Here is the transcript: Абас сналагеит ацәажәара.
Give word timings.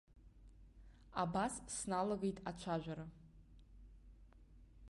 Абас 1.23 1.53
сналагеит 1.75 2.37
ацәажәара. 2.49 3.05